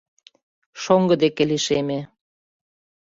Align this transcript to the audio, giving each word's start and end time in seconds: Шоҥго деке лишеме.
Шоҥго 0.81 1.15
деке 1.23 1.43
лишеме. 1.51 1.99